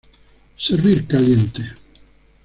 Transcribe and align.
Servir 0.57 1.05
caliente. 1.05 1.75